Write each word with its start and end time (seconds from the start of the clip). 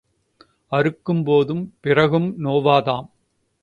அறுக்கும்போதும் 0.71 1.63
பிறகும் 1.81 2.29
நோவாதாம். 2.43 3.09